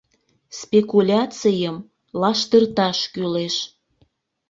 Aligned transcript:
Спекуляцийым 0.59 1.77
лаштырташ 2.21 2.97
кӱлеш. 3.13 3.55